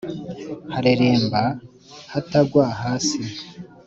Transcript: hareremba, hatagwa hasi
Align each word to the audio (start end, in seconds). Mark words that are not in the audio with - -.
hareremba, 0.73 1.41
hatagwa 2.13 2.65
hasi 2.81 3.19